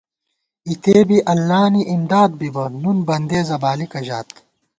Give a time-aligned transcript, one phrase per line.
[0.69, 4.27] اِتےبی اللہ نی امداد بِبہ، نُن بندېزہ بالِکہ ژات